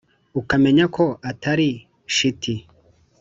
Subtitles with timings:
[0.39, 1.69] ukamenya ko atari
[2.15, 2.55] shiti.